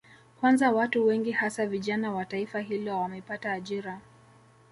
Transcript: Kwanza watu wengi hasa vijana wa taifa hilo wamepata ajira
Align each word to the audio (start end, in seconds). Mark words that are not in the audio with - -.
Kwanza 0.39 0.71
watu 0.71 1.05
wengi 1.07 1.31
hasa 1.31 1.65
vijana 1.65 2.11
wa 2.11 2.25
taifa 2.25 2.59
hilo 2.59 2.99
wamepata 2.99 3.51
ajira 3.53 4.01